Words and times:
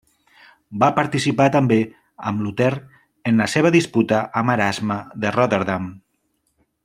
Va 0.83 0.87
participar 0.99 1.45
també 1.55 1.77
amb 2.31 2.41
Luter 2.45 2.71
en 3.33 3.43
la 3.45 3.49
seva 3.57 3.73
disputa 3.77 4.23
amb 4.43 4.55
Erasme 4.55 4.99
de 5.27 5.35
Rotterdam. 5.41 5.91